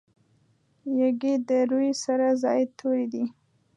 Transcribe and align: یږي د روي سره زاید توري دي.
یږي 0.99 1.33
د 1.47 1.49
روي 1.71 1.91
سره 2.03 2.27
زاید 2.43 2.69
توري 2.79 3.05
دي. 3.13 3.23